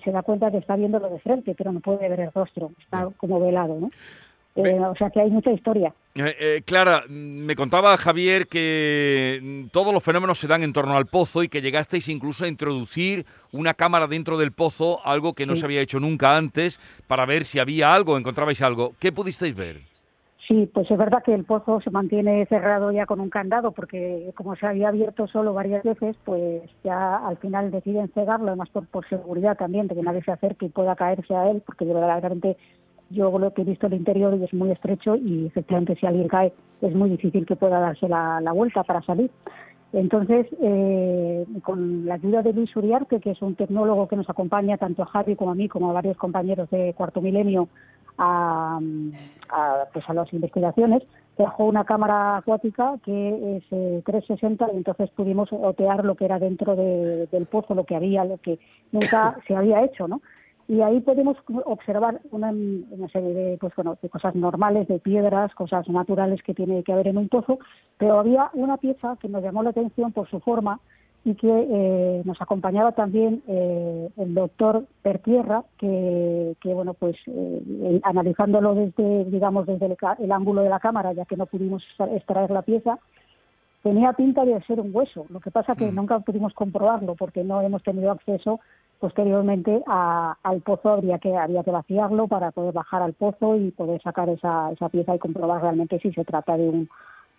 se 0.04 0.12
da 0.12 0.22
cuenta 0.22 0.52
que 0.52 0.58
está 0.58 0.76
viéndolo 0.76 1.10
de 1.10 1.20
frente, 1.20 1.56
pero 1.56 1.72
no 1.72 1.80
puede 1.80 2.08
ver 2.10 2.20
el 2.20 2.32
rostro, 2.32 2.72
está 2.80 3.10
como 3.18 3.40
velado, 3.40 3.80
¿no? 3.80 3.90
Eh, 4.66 4.80
o 4.80 4.96
sea 4.96 5.10
que 5.10 5.22
hay 5.22 5.30
mucha 5.30 5.52
historia. 5.52 5.94
Eh, 6.16 6.36
eh, 6.40 6.62
Clara, 6.66 7.04
me 7.08 7.56
contaba 7.56 7.96
Javier 7.98 8.48
que 8.48 9.68
todos 9.72 9.94
los 9.94 10.04
fenómenos 10.04 10.38
se 10.40 10.48
dan 10.48 10.64
en 10.64 10.74
torno 10.74 10.98
al 10.98 11.06
pozo 11.06 11.44
y 11.44 11.50
que 11.50 11.62
llegasteis 11.62 12.10
incluso 12.10 12.46
a 12.46 12.48
introducir 12.48 13.26
una 13.52 13.74
cámara 13.74 14.08
dentro 14.08 14.38
del 14.38 14.52
pozo, 14.52 15.00
algo 15.06 15.34
que 15.34 15.46
no 15.46 15.56
se 15.56 15.66
había 15.66 15.82
hecho 15.82 16.00
nunca 16.00 16.36
antes, 16.36 16.80
para 17.08 17.26
ver 17.26 17.46
si 17.46 17.60
había 17.60 17.94
algo, 17.94 18.18
encontrabais 18.18 18.62
algo. 18.62 18.94
¿Qué 19.00 19.12
pudisteis 19.12 19.56
ver? 19.56 19.78
Sí, 20.50 20.68
pues 20.74 20.90
es 20.90 20.98
verdad 20.98 21.22
que 21.24 21.36
el 21.36 21.46
pozo 21.46 21.80
se 21.80 21.92
mantiene 21.92 22.44
cerrado 22.48 22.92
ya 22.92 23.06
con 23.06 23.20
un 23.20 23.30
candado 23.30 23.72
porque 23.72 24.32
como 24.34 24.56
se 24.56 24.66
había 24.66 24.88
abierto 24.88 25.28
solo 25.28 25.54
varias 25.54 25.84
veces, 25.84 26.16
pues 26.26 26.64
ya 26.84 27.18
al 27.18 27.38
final 27.38 27.70
deciden 27.70 28.10
cegarlo, 28.16 28.48
además 28.48 28.70
por, 28.70 28.88
por 28.88 29.08
seguridad 29.08 29.58
también, 29.58 29.86
de 29.88 29.94
que 29.94 30.02
nadie 30.02 30.24
se 30.24 30.32
acerque 30.32 30.66
y 30.66 30.70
pueda 30.70 30.96
caerse 30.96 31.36
a 31.36 31.52
él, 31.52 31.62
porque 31.64 31.86
verdaderamente 31.86 32.58
yo 33.10 33.38
lo 33.38 33.54
que 33.54 33.62
he 33.62 33.66
visto 33.66 33.88
el 33.88 33.94
interior 33.94 34.34
es 34.36 34.54
muy 34.54 34.72
estrecho 34.72 35.16
y 35.16 35.48
efectivamente 35.48 35.96
si 35.96 36.06
alguien 36.06 36.28
cae 36.28 36.54
es 36.82 36.94
muy 36.94 37.10
difícil 37.10 37.46
que 37.46 37.56
pueda 37.56 37.80
darse 37.80 38.08
la, 38.08 38.52
vuelta 38.54 38.84
para 38.84 39.02
salir. 39.02 39.32
Entonces, 39.92 40.46
eh, 40.62 41.46
con 41.64 42.06
la 42.06 42.14
ayuda 42.14 42.44
de 42.44 42.54
Luis 42.54 42.76
Uriarte, 42.76 43.20
que 43.20 43.32
es 43.32 43.42
un 43.42 43.56
tecnólogo 43.56 44.08
que 44.08 44.16
nos 44.16 44.30
acompaña 44.30 44.78
tanto 44.78 45.02
a 45.02 45.08
Javi 45.08 45.36
como 45.36 45.52
a 45.52 45.56
mí, 45.56 45.68
como 45.68 45.90
a 45.90 45.94
varios 45.94 46.16
compañeros 46.18 46.70
de 46.70 46.94
Cuarto 46.94 47.22
Milenio, 47.22 47.68
a, 48.20 48.80
pues 49.94 50.08
a 50.08 50.14
las 50.14 50.32
investigaciones, 50.34 51.04
trajo 51.36 51.66
una 51.66 51.86
cámara 51.86 52.38
acuática 52.38 52.96
que 53.04 53.58
es 53.58 54.04
360 54.04 54.66
eh, 54.66 54.70
y 54.74 54.78
entonces 54.78 55.10
pudimos 55.12 55.52
otear 55.52 56.04
lo 56.04 56.16
que 56.16 56.26
era 56.26 56.38
dentro 56.38 56.76
del 56.76 57.46
pozo, 57.50 57.74
lo 57.74 57.86
que 57.86 57.96
había, 57.96 58.26
lo 58.26 58.38
que 58.38 58.60
nunca 58.92 59.38
se 59.48 59.56
había 59.56 59.84
hecho, 59.84 60.08
¿no? 60.08 60.22
Y 60.70 60.82
ahí 60.82 61.02
podemos 61.02 61.36
observar 61.66 62.22
una, 62.30 62.52
serie 63.12 63.34
de, 63.34 63.58
pues, 63.60 63.74
bueno, 63.76 63.98
de 64.00 64.08
cosas 64.08 64.36
normales, 64.36 64.88
de 64.88 65.00
piedras, 65.00 65.52
cosas 65.56 65.90
naturales 65.90 66.44
que 66.44 66.54
tiene 66.54 66.84
que 66.84 66.94
haber 66.94 67.08
en 67.08 67.18
un 67.18 67.28
pozo, 67.28 67.58
pero 67.98 68.20
había 68.20 68.52
una 68.54 68.78
pieza 68.78 69.18
que 69.20 69.28
nos 69.28 69.42
llamó 69.42 69.64
la 69.64 69.72
atención 69.72 70.12
por 70.12 70.30
su 70.30 70.40
forma 70.40 70.80
y 71.26 71.34
que 71.34 71.48
eh, 71.50 72.22
nos 72.24 72.40
acompañaba 72.40 72.92
también 72.92 73.42
eh, 73.48 74.10
el 74.16 74.36
doctor 74.36 74.86
Pertierra, 75.02 75.64
que, 75.80 76.56
que 76.62 76.72
bueno, 76.72 76.94
pues 76.94 77.16
eh, 77.26 78.00
analizándolo 78.04 78.76
desde, 78.76 79.26
digamos, 79.26 79.66
desde 79.66 79.88
el, 79.88 79.98
el, 80.20 80.32
ángulo 80.32 80.62
de 80.62 80.70
la 80.70 80.80
cámara, 80.80 81.14
ya 81.14 81.26
que 81.26 81.36
no 81.36 81.48
pudimos 81.48 81.84
extraer 82.12 82.52
la 82.52 82.62
pieza, 82.62 83.00
tenía 83.82 84.14
pinta 84.14 84.46
de 84.46 84.62
ser 84.66 84.80
un 84.80 84.96
hueso. 84.96 85.26
Lo 85.30 85.40
que 85.40 85.50
pasa 85.50 85.76
que 85.76 85.92
mm. 85.92 85.96
nunca 85.96 86.20
pudimos 86.20 86.54
comprobarlo 86.54 87.16
porque 87.16 87.44
no 87.44 87.60
hemos 87.64 87.82
tenido 87.82 88.12
acceso 88.12 88.60
posteriormente 89.00 89.82
al 89.88 90.62
pozo 90.62 90.90
habría 90.90 91.20
que 91.20 91.36
había 91.36 91.64
que 91.64 91.72
vaciarlo 91.72 92.28
para 92.28 92.52
poder 92.52 92.74
bajar 92.74 93.02
al 93.02 93.14
pozo 93.14 93.56
y 93.56 93.72
poder 93.72 94.02
sacar 94.02 94.30
esa, 94.30 94.72
esa 94.72 94.90
pieza 94.90 95.16
y 95.16 95.20
comprobar 95.20 95.62
realmente 95.62 96.00
si 96.00 96.12
se 96.12 96.26
trata 96.26 96.58
de 96.58 96.68
un, 96.68 96.90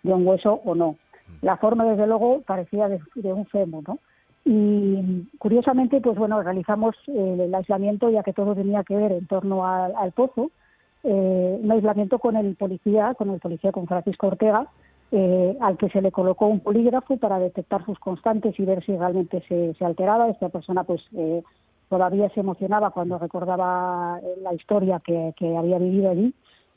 de 0.03 0.13
un 0.13 0.25
hueso 0.25 0.61
o 0.65 0.75
no. 0.75 0.91
Mm. 0.91 1.45
La 1.45 1.57
forma, 1.57 1.85
desde 1.85 2.07
luego, 2.07 2.41
parecía 2.41 2.89
de, 2.89 2.99
un 3.33 3.45
fémur, 3.45 3.83
¿no? 3.87 3.99
Y 4.43 5.27
curiosamente, 5.37 6.01
pues 6.01 6.17
bueno, 6.17 6.41
realizamos 6.41 6.95
el 7.07 7.53
aislamiento, 7.53 8.09
ya 8.09 8.23
que 8.23 8.33
todo 8.33 8.55
tenía 8.55 8.83
que 8.83 8.95
ver 8.95 9.11
en 9.11 9.27
torno 9.27 9.67
al, 9.67 10.11
pozo, 10.13 10.49
eh, 11.03 11.59
un 11.61 11.71
aislamiento 11.71 12.17
con 12.17 12.35
el 12.35 12.55
policía, 12.55 13.13
con 13.13 13.29
el 13.29 13.39
policía, 13.39 13.71
con 13.71 13.85
Francisco 13.85 14.27
Ortega, 14.27 14.67
eh, 15.13 15.57
al 15.59 15.77
que 15.77 15.89
se 15.89 16.01
le 16.01 16.09
colocó 16.09 16.47
un 16.47 16.61
polígrafo 16.61 17.17
para 17.17 17.37
detectar 17.37 17.83
sus 17.83 17.99
constantes 17.99 18.57
y 18.57 18.63
ver 18.63 18.81
si 18.85 18.95
realmente 18.95 19.43
se, 19.45 19.75
alteraba. 19.83 20.29
Esta 20.29 20.47
persona 20.47 20.85
pues 20.85 21.01
eh, 21.17 21.43
todavía 21.89 22.29
se 22.29 22.39
emocionaba 22.39 22.91
cuando 22.91 23.19
recordaba 23.19 24.21
eh, 24.23 24.35
la 24.41 24.53
historia 24.53 25.01
que, 25.03 25.33
había 25.57 25.79
vivido 25.79 26.11
allí, 26.11 26.33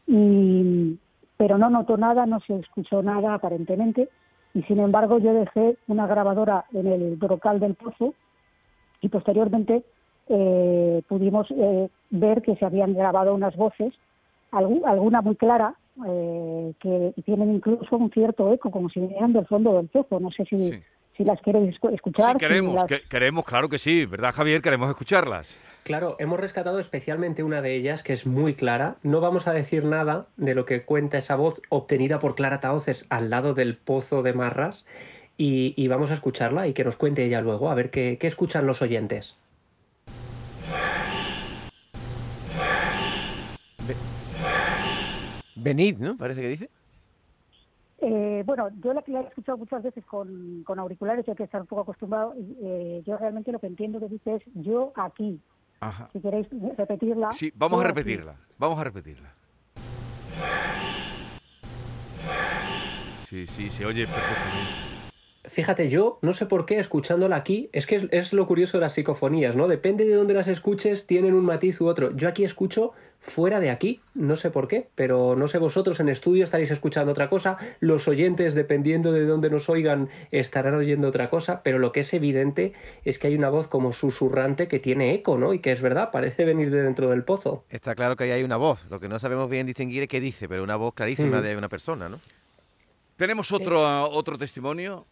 y, 0.08 0.98
pero 1.36 1.58
no 1.58 1.70
notó 1.70 1.96
nada, 1.96 2.26
no 2.26 2.40
se 2.40 2.56
escuchó 2.56 3.04
nada 3.04 3.34
aparentemente, 3.34 4.08
y 4.52 4.62
sin 4.64 4.80
embargo 4.80 5.18
yo 5.18 5.32
dejé 5.32 5.76
una 5.86 6.08
grabadora 6.08 6.64
en 6.72 6.88
el 6.88 7.14
brocal 7.14 7.60
del 7.60 7.74
pozo 7.74 8.14
y 9.00 9.08
posteriormente 9.10 9.84
pudimos 11.06 11.46
ver 12.10 12.40
que 12.42 12.56
se 12.56 12.64
habían 12.64 12.94
grabado 12.94 13.34
unas 13.34 13.54
voces, 13.56 13.92
alguna 14.50 15.20
muy 15.20 15.36
clara, 15.36 15.74
eh, 16.06 16.72
que 16.80 17.14
tienen 17.24 17.54
incluso 17.54 17.96
un 17.96 18.10
cierto 18.10 18.52
eco, 18.52 18.70
como 18.70 18.88
si 18.88 19.00
vinieran 19.00 19.32
del 19.32 19.46
fondo 19.46 19.76
del 19.76 19.88
pozo. 19.88 20.18
No 20.18 20.30
sé 20.30 20.44
si, 20.44 20.72
si 21.16 21.24
las 21.24 21.40
queréis 21.40 21.76
escuchar. 21.92 22.32
Sí, 22.32 22.38
queremos, 22.38 22.84
queremos, 23.08 23.44
claro 23.44 23.68
que 23.68 23.78
sí, 23.78 24.04
¿verdad, 24.06 24.32
Javier? 24.32 24.60
Queremos 24.60 24.88
escucharlas. 24.88 25.58
Claro, 25.84 26.16
hemos 26.18 26.40
rescatado 26.40 26.78
especialmente 26.78 27.42
una 27.42 27.60
de 27.60 27.76
ellas 27.76 28.02
que 28.02 28.14
es 28.14 28.26
muy 28.26 28.54
clara. 28.54 28.96
No 29.02 29.20
vamos 29.20 29.46
a 29.46 29.52
decir 29.52 29.84
nada 29.84 30.26
de 30.36 30.54
lo 30.54 30.64
que 30.64 30.82
cuenta 30.82 31.18
esa 31.18 31.36
voz 31.36 31.60
obtenida 31.68 32.20
por 32.20 32.34
Clara 32.34 32.60
Taoces 32.60 33.06
al 33.10 33.30
lado 33.30 33.54
del 33.54 33.76
pozo 33.76 34.22
de 34.22 34.32
Marras 34.32 34.86
y, 35.36 35.86
vamos 35.88 36.10
a 36.10 36.14
escucharla 36.14 36.68
y 36.68 36.72
que 36.72 36.84
nos 36.84 36.96
cuente 36.96 37.24
ella 37.24 37.40
luego, 37.40 37.70
a 37.70 37.74
ver 37.74 37.90
qué, 37.90 38.18
qué 38.18 38.26
escuchan 38.26 38.66
los 38.66 38.82
oyentes. 38.82 39.36
Venid, 45.56 45.98
¿no? 45.98 46.16
Parece 46.16 46.40
que 46.40 46.48
dice. 46.48 46.70
Eh, 47.98 48.42
bueno, 48.44 48.68
yo 48.82 48.92
la 48.92 49.02
que 49.02 49.12
la 49.12 49.20
he 49.22 49.26
escuchado 49.28 49.56
muchas 49.56 49.82
veces 49.82 50.04
con, 50.04 50.62
con 50.64 50.78
auriculares, 50.78 51.24
ya 51.26 51.34
que 51.34 51.44
estar 51.44 51.60
un 51.60 51.66
poco 51.66 51.82
acostumbrado, 51.82 52.34
eh, 52.62 53.02
yo 53.06 53.16
realmente 53.16 53.52
lo 53.52 53.58
que 53.58 53.66
entiendo 53.66 54.00
que 54.00 54.08
dice 54.08 54.34
es 54.34 54.42
yo 54.54 54.92
aquí. 54.96 55.40
Ajá. 55.80 56.08
Si 56.12 56.20
queréis 56.20 56.46
repetirla. 56.76 57.32
Sí, 57.32 57.52
vamos 57.54 57.82
a 57.82 57.86
repetirla. 57.86 58.36
Vamos 58.58 58.78
a 58.78 58.84
repetirla. 58.84 59.32
Sí, 63.28 63.46
sí, 63.46 63.70
se 63.70 63.84
oye 63.84 64.06
perfectamente. 64.06 64.93
Fíjate, 65.54 65.88
yo 65.88 66.18
no 66.20 66.32
sé 66.32 66.46
por 66.46 66.66
qué 66.66 66.80
escuchándola 66.80 67.36
aquí, 67.36 67.70
es 67.72 67.86
que 67.86 68.08
es, 68.10 68.32
lo 68.32 68.44
curioso 68.48 68.76
de 68.76 68.80
las 68.80 68.94
psicofonías, 68.94 69.54
¿no? 69.54 69.68
Depende 69.68 70.04
de 70.04 70.16
dónde 70.16 70.34
las 70.34 70.48
escuches, 70.48 71.06
tienen 71.06 71.32
un 71.32 71.44
matiz 71.44 71.80
u 71.80 71.86
otro. 71.86 72.10
Yo 72.16 72.26
aquí 72.26 72.42
escucho 72.42 72.90
fuera 73.20 73.60
de 73.60 73.70
aquí, 73.70 74.00
no 74.14 74.34
sé 74.34 74.50
por 74.50 74.66
qué, 74.66 74.88
pero 74.96 75.36
no 75.36 75.46
sé 75.46 75.58
vosotros 75.58 76.00
en 76.00 76.08
estudio 76.08 76.42
estaréis 76.42 76.72
escuchando 76.72 77.12
otra 77.12 77.30
cosa, 77.30 77.56
los 77.78 78.08
oyentes, 78.08 78.54
dependiendo 78.54 79.12
de 79.12 79.26
dónde 79.26 79.48
nos 79.48 79.68
oigan, 79.68 80.08
estarán 80.32 80.74
oyendo 80.74 81.06
otra 81.06 81.30
cosa, 81.30 81.62
pero 81.62 81.78
lo 81.78 81.92
que 81.92 82.00
es 82.00 82.12
evidente 82.14 82.72
es 83.04 83.20
que 83.20 83.28
hay 83.28 83.36
una 83.36 83.48
voz 83.48 83.68
como 83.68 83.92
susurrante 83.92 84.66
que 84.66 84.80
tiene 84.80 85.14
eco, 85.14 85.38
¿no? 85.38 85.54
Y 85.54 85.60
que 85.60 85.70
es 85.70 85.80
verdad, 85.80 86.10
parece 86.10 86.44
venir 86.44 86.72
de 86.72 86.82
dentro 86.82 87.10
del 87.10 87.22
pozo. 87.22 87.64
Está 87.70 87.94
claro 87.94 88.16
que 88.16 88.24
ahí 88.24 88.32
hay 88.32 88.42
una 88.42 88.56
voz, 88.56 88.86
lo 88.90 88.98
que 88.98 89.08
no 89.08 89.20
sabemos 89.20 89.48
bien 89.48 89.68
distinguir 89.68 90.02
es 90.02 90.08
qué 90.08 90.18
dice, 90.18 90.48
pero 90.48 90.64
una 90.64 90.74
voz 90.74 90.94
clarísima 90.94 91.38
mm. 91.38 91.42
de 91.44 91.56
una 91.56 91.68
persona, 91.68 92.08
¿no? 92.08 92.18
¿Tenemos 93.16 93.52
otro, 93.52 94.10
otro 94.10 94.36
testimonio? 94.36 95.06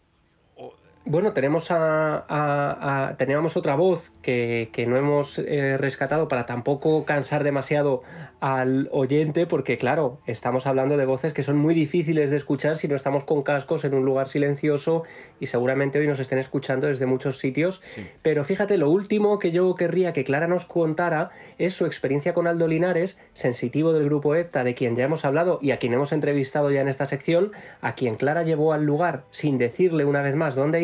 Bueno, 1.05 1.33
tenemos 1.33 1.67
a, 1.71 3.15
teníamos 3.19 3.57
otra 3.57 3.75
voz 3.75 4.13
que, 4.23 4.71
no 4.87 4.97
hemos 4.97 5.39
eh, 5.39 5.77
rescatado 5.77 6.29
para 6.29 6.47
tampoco 6.47 7.05
cansar 7.05 7.43
demasiado 7.43 8.03
al 8.39 8.89
oyente, 8.93 9.47
porque 9.47 9.77
claro, 9.77 10.19
estamos 10.27 10.67
hablando 10.67 10.97
de 10.97 11.05
voces 11.05 11.33
que 11.33 11.43
son 11.43 11.57
muy 11.57 11.75
difíciles 11.75 12.31
de 12.31 12.37
escuchar 12.37 12.77
si 12.77 12.89
no 12.89 12.97
estamos 12.97 13.25
con 13.25 13.43
cascos 13.43 13.85
en 13.85 13.95
un 13.95 14.05
lugar 14.05 14.29
silencioso 14.29 15.03
y 15.39 15.47
seguramente 15.47 15.99
hoy 15.99 16.07
nos 16.07 16.21
estén 16.21 16.39
escuchando 16.39 16.87
desde 16.87 17.07
muchos 17.07 17.39
sitios. 17.39 17.81
Pero 18.23 18.45
fíjate, 18.45 18.79
lo 18.79 18.91
último 18.91 19.39
que 19.39 19.51
yo 19.51 19.75
querría 19.75 20.13
que 20.13 20.25
Clara 20.25 20.47
nos 20.47 20.67
contara 20.67 21.31
es 21.59 21.75
su 21.75 21.87
experiencia 21.87 22.33
con 22.33 22.47
Aldo 22.47 22.67
Linares, 22.67 23.17
sensitivo 23.33 23.93
del 23.93 24.05
grupo 24.07 24.35
EPTA, 24.35 24.65
de 24.65 24.75
quien 24.75 24.97
ya 24.97 25.05
hemos 25.05 25.25
hablado 25.25 25.59
y 25.63 25.73
a 25.73 25.79
quien 25.79 25.93
hemos 25.93 26.13
entrevistado 26.13 26.71
ya 26.71 26.81
en 26.81 26.89
esta 26.89 27.07
sección, 27.07 27.53
a 27.81 27.95
quien 27.95 28.17
Clara 28.17 28.43
llevó 28.43 28.73
al 28.73 28.85
lugar 28.85 29.25
sin 29.31 29.59
decirle 29.59 30.05
una 30.05 30.23
vez 30.23 30.35
más 30.35 30.55
dónde 30.55 30.83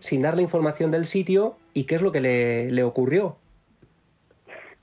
sin 0.00 0.22
darle 0.22 0.42
información 0.42 0.90
del 0.90 1.04
sitio 1.04 1.56
y 1.74 1.84
qué 1.84 1.96
es 1.96 2.02
lo 2.02 2.12
que 2.12 2.20
le, 2.20 2.84
ocurrió. 2.84 3.36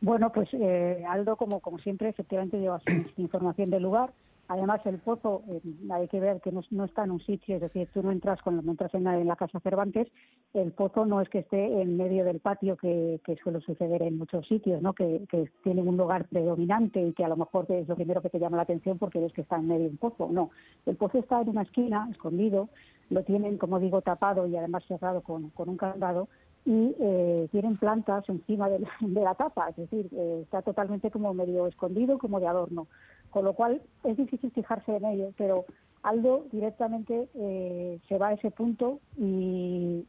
Bueno, 0.02 0.32
pues 0.32 0.50
eh, 0.54 1.04
Aldo, 1.08 1.38
como, 1.38 1.60
como 1.60 1.80
siempre, 1.80 2.10
efectivamente 2.10 2.60
lleva 2.60 2.82
información 3.18 3.70
del 3.70 3.84
lugar. 3.84 4.12
Además, 4.50 4.82
el 4.86 5.00
pozo, 5.00 5.42
eh, 5.48 5.62
hay 5.90 6.08
que 6.10 6.20
ver 6.20 6.42
que 6.42 6.52
no, 6.52 6.84
está 6.84 7.06
en 7.06 7.12
un 7.12 7.22
sitio, 7.22 7.56
es 7.56 7.62
decir, 7.62 7.88
tú 7.94 8.04
no 8.04 8.12
entras, 8.12 8.42
cuando 8.42 8.70
entras 8.70 8.94
en 8.94 9.06
la, 9.06 9.36
Casa 9.38 9.60
Cervantes, 9.62 10.10
el 10.54 10.74
pozo 10.74 11.06
no 11.06 11.22
es 11.22 11.30
que 11.30 11.40
esté 11.40 11.82
en 11.82 11.96
medio 11.96 12.26
del 12.26 12.40
patio, 12.40 12.76
que, 12.76 13.20
suele 13.42 13.62
suceder 13.62 14.04
en 14.04 14.18
muchos 14.18 14.46
sitios, 14.48 14.82
¿no? 14.82 14.94
Que, 14.94 15.26
que 15.30 15.50
tienen 15.64 15.88
un 15.88 15.96
lugar 15.96 16.26
predominante 16.28 17.02
y 17.02 17.14
que 17.14 17.24
a 17.24 17.30
lo 17.30 17.38
mejor 17.38 17.66
es 17.70 17.88
lo 17.88 17.96
primero 17.96 18.22
que 18.22 18.30
te 18.30 18.40
llama 18.40 18.58
la 18.58 18.64
atención 18.64 19.00
porque 19.00 19.20
ves 19.20 19.32
que 19.32 19.42
está 19.42 19.56
en 19.56 19.68
medio 19.68 19.86
de 19.86 19.92
un 19.92 19.98
pozo. 19.98 20.30
No, 20.30 20.52
el 20.86 20.98
pozo 20.98 21.20
está 21.20 21.42
en 21.42 21.50
una 21.50 21.62
esquina, 21.62 22.08
escondido, 22.12 22.70
lo 23.10 23.24
tienen, 23.24 23.58
como 23.58 23.80
digo, 23.80 24.02
tapado 24.02 24.48
y 24.48 24.56
además 24.56 24.84
cerrado 24.88 25.22
con, 25.22 25.52
un 25.56 25.78
candado 25.78 26.28
y 26.66 26.96
eh, 27.00 27.48
tienen 27.52 27.78
plantas 27.78 28.28
encima 28.30 28.70
de 29.02 29.22
la, 29.22 29.36
tapa, 29.36 29.70
es 29.70 29.76
decir, 29.76 30.10
eh, 30.14 30.42
está 30.44 30.62
totalmente 30.62 31.12
como 31.12 31.34
medio 31.34 31.68
escondido, 31.68 32.18
como 32.18 32.40
de 32.40 32.48
adorno, 32.48 32.88
con 33.30 33.46
lo 33.46 33.54
cual 33.54 33.82
es 34.04 34.18
difícil 34.18 34.52
fijarse 34.52 34.96
en 34.96 35.06
ello, 35.06 35.32
pero 35.38 35.66
Aldo 36.04 36.46
directamente 36.52 37.30
eh, 37.36 38.00
se 38.08 38.18
va 38.18 38.30
a 38.30 38.34
ese 38.34 38.52
punto 38.52 39.00
y, 39.18 40.06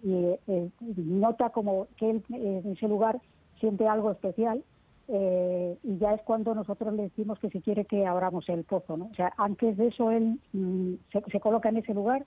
nota 0.96 1.50
como 1.50 1.86
que 1.96 2.10
él 2.10 2.24
en 2.30 2.72
ese 2.72 2.88
lugar 2.88 3.20
siente 3.60 3.86
algo 3.86 4.10
especial 4.10 4.64
y 5.08 5.98
ya 5.98 6.14
es 6.14 6.22
cuando 6.22 6.54
nosotros 6.54 6.92
le 6.94 7.04
decimos 7.04 7.38
que 7.38 7.50
si 7.50 7.60
quiere 7.60 7.84
que 7.84 8.06
abramos 8.06 8.48
el 8.48 8.64
pozo, 8.64 8.96
¿no? 8.96 9.06
O 9.06 9.14
sea, 9.14 9.32
antes 9.36 9.76
de 9.76 9.88
eso 9.88 10.10
él 10.10 10.40
mm, 10.52 10.94
se 11.30 11.40
coloca 11.40 11.68
en 11.68 11.76
ese 11.76 11.94
lugar 11.94 12.24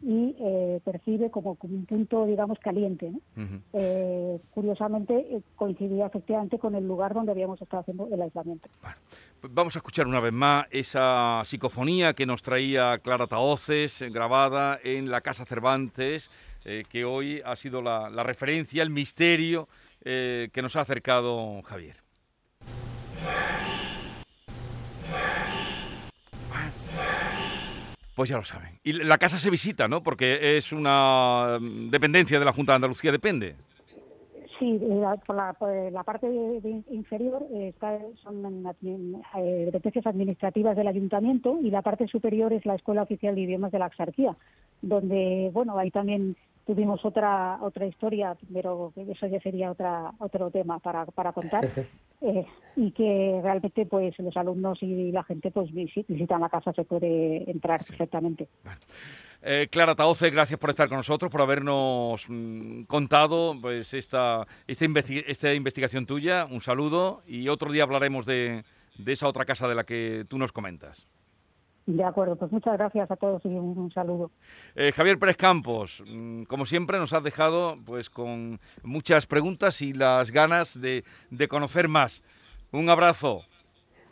y 0.00 0.36
eh, 0.38 0.80
percibe 0.84 1.30
como, 1.30 1.56
un 1.60 1.86
punto, 1.86 2.24
digamos, 2.26 2.58
caliente. 2.60 3.12
Eh, 3.72 4.40
curiosamente, 4.50 5.14
eh, 5.14 5.40
coincidía 5.56 6.06
efectivamente 6.06 6.58
con 6.58 6.74
el 6.74 6.86
lugar 6.86 7.14
donde 7.14 7.32
habíamos 7.32 7.60
estado 7.60 7.80
haciendo 7.80 8.08
el 8.12 8.22
aislamiento. 8.22 8.68
Pues 9.40 9.52
vamos 9.52 9.74
a 9.76 9.80
escuchar 9.80 10.06
una 10.06 10.20
vez 10.20 10.32
más 10.32 10.66
esa 10.70 11.42
psicofonía 11.44 12.14
que 12.14 12.26
nos 12.26 12.42
traía 12.42 12.98
Clara 12.98 13.26
Taoces, 13.26 14.02
grabada 14.10 14.78
en 14.82 15.10
la 15.10 15.20
Casa 15.20 15.44
Cervantes, 15.44 16.30
que 16.90 17.04
hoy 17.04 17.40
ha 17.44 17.56
sido 17.56 17.80
la, 17.80 18.10
la 18.10 18.22
referencia, 18.22 18.82
el 18.82 18.90
misterio 18.90 19.68
que 20.02 20.60
nos 20.62 20.76
ha 20.76 20.82
acercado 20.82 21.62
Javier. 21.62 22.07
Pues 28.18 28.30
ya 28.30 28.36
lo 28.36 28.42
saben. 28.42 28.70
Y 28.82 28.94
la 28.94 29.16
casa 29.16 29.38
se 29.38 29.48
visita, 29.48 29.86
¿no? 29.86 30.02
Porque 30.02 30.56
es 30.56 30.72
una 30.72 31.56
mm, 31.60 31.88
dependencia 31.88 32.40
de 32.40 32.44
la 32.44 32.52
Junta 32.52 32.72
de 32.72 32.76
Andalucía, 32.76 33.12
depende. 33.12 33.54
Sí, 34.58 34.80
por 35.24 35.36
la, 35.36 35.54
la 35.92 36.02
parte 36.02 36.26
inferior 36.90 37.46
eh, 37.54 37.68
está, 37.68 37.96
son 38.24 38.66
eh, 38.82 39.70
dependencias 39.70 40.04
administrativas 40.04 40.76
del 40.76 40.88
ayuntamiento 40.88 41.60
y 41.62 41.70
la 41.70 41.82
parte 41.82 42.08
superior 42.08 42.52
es 42.52 42.66
la 42.66 42.74
Escuela 42.74 43.02
Oficial 43.02 43.36
de 43.36 43.42
Idiomas 43.42 43.70
de 43.70 43.78
la 43.78 43.84
Axarquía, 43.84 44.36
donde, 44.82 45.50
bueno, 45.52 45.78
ahí 45.78 45.92
también 45.92 46.34
tuvimos 46.68 47.02
otra 47.02 47.58
otra 47.62 47.86
historia, 47.86 48.36
pero 48.52 48.92
eso 48.94 49.26
ya 49.26 49.40
sería 49.40 49.70
otra 49.70 50.12
otro 50.18 50.50
tema 50.50 50.78
para, 50.78 51.06
para 51.06 51.32
contar. 51.32 51.68
Eh, 52.20 52.44
y 52.74 52.90
que 52.90 53.38
realmente 53.44 53.86
pues 53.86 54.18
los 54.18 54.36
alumnos 54.36 54.82
y 54.82 55.12
la 55.12 55.22
gente 55.22 55.52
pues 55.52 55.72
visitan 55.72 56.40
la 56.40 56.48
casa, 56.48 56.72
se 56.72 56.82
puede 56.82 57.48
entrar 57.48 57.80
perfectamente. 57.86 58.48
Eh, 59.40 59.68
Clara 59.70 59.94
Taoce, 59.94 60.28
gracias 60.30 60.58
por 60.58 60.70
estar 60.70 60.88
con 60.88 60.96
nosotros, 60.96 61.30
por 61.30 61.42
habernos 61.42 62.24
mm, 62.28 62.82
contado 62.88 63.54
pues 63.62 63.94
esta, 63.94 64.48
esta, 64.66 64.84
esta, 65.28 65.54
investigación 65.54 66.06
tuya. 66.06 66.48
Un 66.50 66.60
saludo 66.60 67.22
y 67.24 67.48
otro 67.50 67.70
día 67.70 67.84
hablaremos 67.84 68.26
de, 68.26 68.64
de 68.98 69.12
esa 69.12 69.28
otra 69.28 69.44
casa 69.44 69.68
de 69.68 69.76
la 69.76 69.84
que 69.84 70.24
tú 70.28 70.38
nos 70.38 70.50
comentas. 70.50 71.06
De 71.88 72.04
acuerdo, 72.04 72.36
pues 72.36 72.52
muchas 72.52 72.76
gracias 72.76 73.10
a 73.10 73.16
todos 73.16 73.42
y 73.46 73.48
un, 73.48 73.90
saludo. 73.90 74.30
Eh, 74.74 74.92
Javier 74.92 75.18
Pérez 75.18 75.38
Campos, 75.38 76.02
mm, 76.06 76.42
como 76.42 76.66
siempre 76.66 76.98
nos 76.98 77.14
has 77.14 77.22
dejado 77.22 77.78
pues 77.86 78.10
con 78.10 78.60
muchas 78.82 79.24
preguntas 79.24 79.80
y 79.80 79.94
las 79.94 80.30
ganas 80.30 80.78
de, 80.78 81.04
de 81.30 81.48
conocer 81.48 81.88
más. 81.88 82.22
Un 82.72 82.90
abrazo 82.90 83.46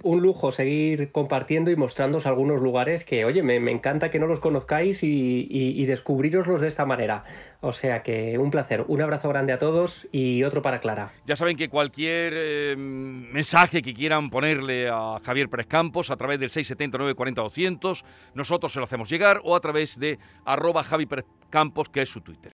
un 0.03 0.23
lujo 0.23 0.53
seguir 0.53 1.11
compartiendo 1.13 1.71
y 1.71 1.77
mostrándoos 1.77 2.27
algunos 2.27 2.61
lugares 2.61 3.05
que, 3.05 3.25
oye, 3.25 3.43
me, 3.43 3.57
encanta 3.71 4.11
que 4.11 4.19
no 4.19 4.27
los 4.27 4.41
conozcáis 4.41 5.03
y, 5.03 5.87
descubriroslos 5.87 6.61
de 6.61 6.69
esta 6.69 6.85
manera. 6.85 7.25
O 7.61 7.73
sea 7.73 8.03
que 8.03 8.39
un 8.39 8.51
placer. 8.51 8.85
Un 8.87 9.01
abrazo 9.01 9.29
grande 9.29 9.53
a 9.53 9.59
todos 9.59 10.07
y 10.13 10.45
otro 10.45 10.63
para 10.63 10.81
Clara. 10.81 11.11
Ya 11.27 11.37
saben 11.37 11.57
que 11.57 11.69
cualquier 11.69 12.35
eh, 12.37 12.77
mensaje 12.77 13.83
que 13.83 13.95
quieran 13.95 14.31
ponerle 14.31 14.89
a 14.89 15.19
Javier 15.25 15.49
Pérez 15.49 15.67
Campos 15.67 16.11
a 16.11 16.17
través 16.17 16.39
del 16.39 16.51
679 16.51 17.15
40 17.15 17.43
200, 17.43 18.05
nosotros 18.35 18.73
se 18.73 18.79
lo 18.79 18.85
hacemos 18.85 19.09
llegar 19.09 19.41
o 19.43 19.57
a 19.57 19.61
través 19.61 19.99
de 19.99 20.19
arroba 20.45 20.85
Javi 20.85 21.07
Pérez 21.07 21.25
Campos, 21.51 21.89
que 21.89 22.03
es 22.03 22.09
su 22.11 22.21
Twitter. 22.21 22.53